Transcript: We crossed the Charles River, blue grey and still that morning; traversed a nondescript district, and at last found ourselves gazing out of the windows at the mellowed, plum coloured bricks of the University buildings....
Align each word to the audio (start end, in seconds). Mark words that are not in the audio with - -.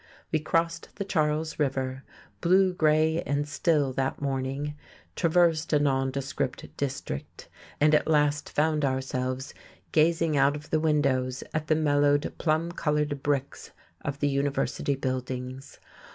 We 0.31 0.39
crossed 0.39 0.95
the 0.95 1.05
Charles 1.05 1.59
River, 1.59 2.03
blue 2.41 2.73
grey 2.73 3.21
and 3.21 3.47
still 3.47 3.93
that 3.93 4.19
morning; 4.19 4.73
traversed 5.15 5.73
a 5.73 5.79
nondescript 5.79 6.75
district, 6.75 7.49
and 7.79 7.93
at 7.93 8.07
last 8.07 8.49
found 8.49 8.83
ourselves 8.83 9.53
gazing 9.91 10.35
out 10.35 10.55
of 10.55 10.71
the 10.71 10.79
windows 10.79 11.43
at 11.53 11.67
the 11.67 11.75
mellowed, 11.75 12.33
plum 12.39 12.71
coloured 12.71 13.21
bricks 13.21 13.69
of 14.03 14.17
the 14.21 14.27
University 14.27 14.95
buildings.... 14.95 15.77